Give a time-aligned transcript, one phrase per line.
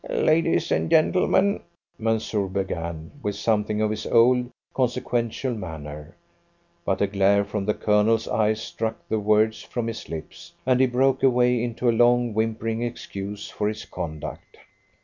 [0.09, 1.61] "Ladies and gentlemen,"
[1.99, 6.15] Mansoor began, with something of his old consequential manner;
[6.83, 10.87] but a glare from the Colonel's eyes struck the words from his lips, and he
[10.87, 14.57] broke away into a long, whimpering excuse for his conduct.